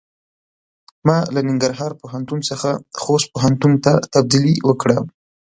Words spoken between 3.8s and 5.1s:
ته تبدیلي وکړۀ.